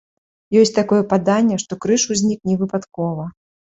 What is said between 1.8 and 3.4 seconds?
крыж узнік не выпадкова.